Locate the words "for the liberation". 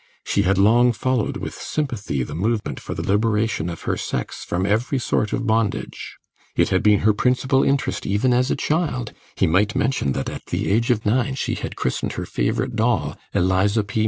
2.79-3.69